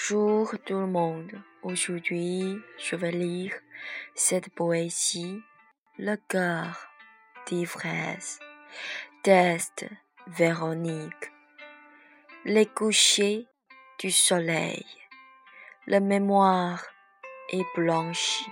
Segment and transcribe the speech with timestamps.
[0.00, 1.30] Bonjour tout le monde.
[1.62, 3.52] Aujourd'hui, je vais lire
[4.14, 5.42] cette poésie,
[5.98, 6.88] Le cœur
[7.46, 8.40] d'ivresse,
[9.22, 9.86] Test
[10.26, 11.30] Véronique.
[12.44, 13.46] Les couchers
[13.98, 14.86] du soleil,
[15.86, 16.82] la mémoire
[17.50, 18.50] est blanchie.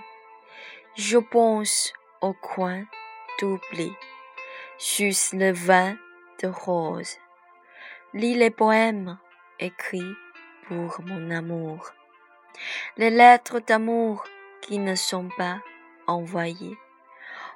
[0.97, 1.91] Je pense
[2.21, 2.83] au coin
[3.39, 3.91] d'oubli,
[4.77, 5.97] juste le vin
[6.43, 7.17] de rose.
[8.13, 9.17] Lis les poèmes
[9.59, 10.15] écrits
[10.69, 11.91] pour mon amour.
[12.95, 14.23] Les lettres d'amour
[14.61, 15.59] qui ne sont pas
[16.05, 16.77] envoyées.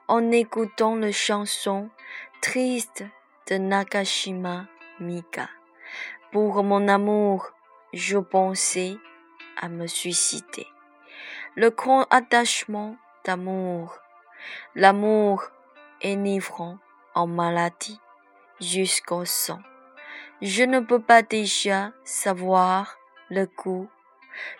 [0.07, 1.89] En écoutant les chansons
[2.41, 3.05] tristes
[3.47, 4.65] de Nakashima
[4.99, 5.47] Mika.
[6.31, 7.51] Pour mon amour,
[7.93, 8.97] je pensais
[9.61, 10.67] à me suicider.
[11.55, 13.99] Le grand attachement d'amour,
[14.73, 15.43] l'amour
[16.03, 16.79] enivrant
[17.13, 17.99] en maladie
[18.59, 19.61] jusqu'au sang.
[20.41, 22.97] Je ne peux pas déjà savoir
[23.33, 23.89] le goût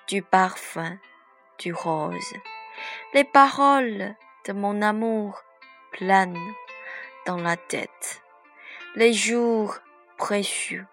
[0.07, 0.97] du parfum
[1.59, 2.33] du rose.
[3.13, 5.41] Les paroles de mon amour
[5.91, 6.53] planent
[7.27, 8.21] dans la tête,
[8.95, 9.77] les jours
[10.17, 10.87] précieux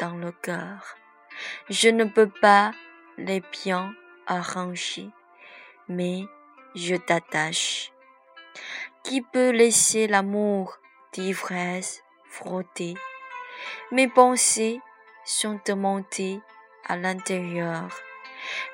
[0.00, 0.96] dans le cœur.
[1.68, 2.72] Je ne peux pas
[3.18, 3.94] les bien
[4.26, 5.10] arranger,
[5.88, 6.24] mais
[6.74, 7.92] je t'attache.
[9.04, 10.78] Qui peut laisser l'amour
[11.12, 12.94] d'ivresse frotter?
[13.92, 14.80] Mes pensées
[15.24, 16.40] sont montées
[16.86, 17.88] à l'intérieur,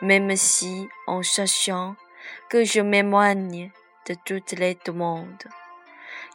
[0.01, 1.97] même si en sachant
[2.49, 3.71] que je m'éloigne
[4.07, 5.45] de toutes les demandes.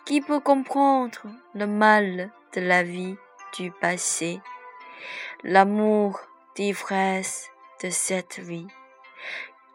[0.05, 1.21] Qui peut comprendre
[1.53, 3.17] le mal de la vie
[3.57, 4.39] du passé,
[5.43, 6.19] l'amour
[6.55, 7.49] d'ivresse
[7.83, 8.67] de cette vie?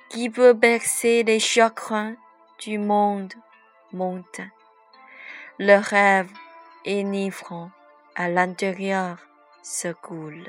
[0.09, 2.15] Qui peut bercer les chagrins
[2.59, 3.35] du monde
[3.93, 4.51] montain?
[5.59, 6.31] Le rêve
[6.87, 7.71] enivrant
[8.15, 9.19] à l'intérieur
[9.63, 10.49] se coule.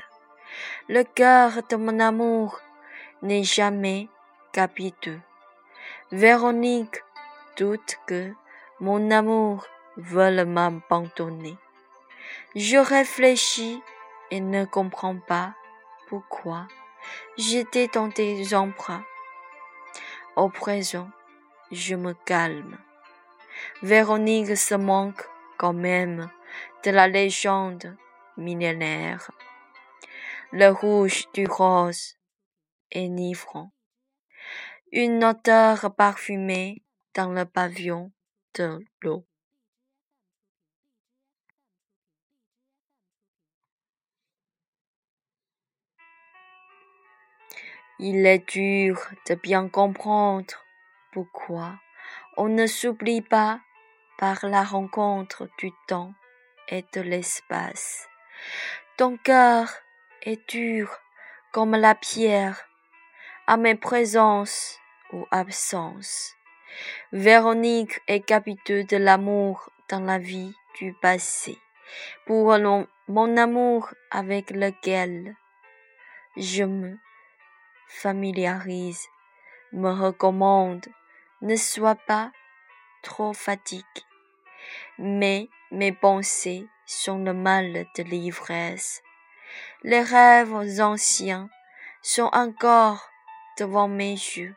[0.88, 2.60] Le cœur de mon amour
[3.22, 4.08] n'est jamais
[4.52, 5.20] capiteux.
[6.12, 7.02] Véronique
[7.56, 8.32] doute que
[8.80, 9.66] mon amour
[9.96, 11.56] veuille m'abandonner.
[12.54, 13.80] Je réfléchis
[14.30, 15.54] et ne comprends pas
[16.08, 16.66] pourquoi
[17.36, 19.04] j'étais dans tes emprunts.
[20.36, 21.08] Au présent,
[21.70, 22.78] je me calme.
[23.82, 25.24] Véronique se manque
[25.58, 26.28] quand même
[26.84, 27.96] de la légende
[28.36, 29.30] millénaire
[30.52, 32.14] le rouge du rose
[32.94, 33.72] enivrant,
[34.92, 36.82] une odeur parfumée
[37.14, 38.12] dans le pavillon
[38.54, 39.26] de l'eau.
[48.00, 50.54] Il est dur de bien comprendre
[51.12, 51.78] pourquoi
[52.36, 53.60] on ne s'oublie pas
[54.18, 56.12] par la rencontre du temps
[56.68, 58.08] et de l'espace.
[58.96, 59.68] Ton cœur
[60.24, 60.98] est dur
[61.52, 62.68] comme la pierre
[63.46, 64.78] à mes présences
[65.12, 66.34] ou absences.
[67.12, 71.58] Véronique est capiteux de l'amour dans la vie du passé,
[72.26, 72.56] pour
[73.06, 75.36] mon amour avec lequel
[76.36, 76.98] je me
[77.86, 79.08] familiarise,
[79.72, 80.86] me recommande,
[81.42, 82.32] ne sois pas
[83.02, 83.84] trop fatigué.
[84.98, 89.02] Mais mes pensées sont le mal de l'ivresse.
[89.82, 91.48] Les rêves anciens
[92.02, 93.10] sont encore
[93.58, 94.54] devant mes yeux.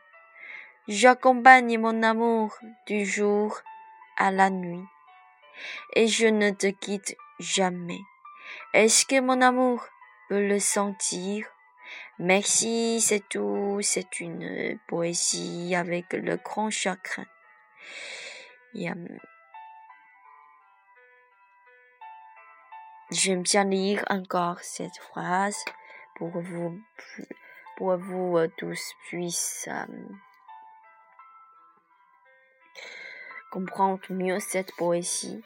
[0.88, 3.60] J'accompagne mon amour du jour
[4.16, 4.84] à la nuit.
[5.94, 8.00] Et je ne te quitte jamais.
[8.72, 9.84] Est-ce que mon amour
[10.28, 11.46] peut le sentir?
[12.18, 13.78] Merci, c'est tout.
[13.82, 17.26] C'est une poésie avec le grand chagrin.
[23.10, 25.64] J'aime bien lire encore cette phrase
[26.16, 26.78] pour vous,
[27.78, 29.86] pour vous euh, tous puissent euh,
[33.50, 35.42] comprendre mieux cette poésie.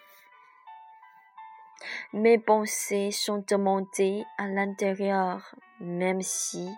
[2.13, 6.69] Mes pensées sont montées à l'intérieur, même si,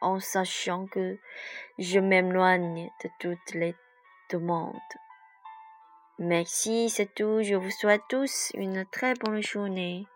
[0.00, 1.18] en sachant que
[1.78, 3.74] je m'éloigne de toutes les
[4.30, 4.74] demandes.
[6.18, 7.42] Merci, c'est tout.
[7.42, 10.06] Je vous souhaite tous une très bonne journée.